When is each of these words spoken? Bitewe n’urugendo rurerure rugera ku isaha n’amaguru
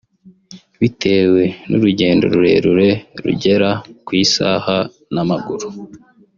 Bitewe 0.79 1.43
n’urugendo 1.69 2.23
rurerure 2.33 2.89
rugera 3.25 3.69
ku 4.05 4.11
isaha 4.23 4.77
n’amaguru 5.13 5.67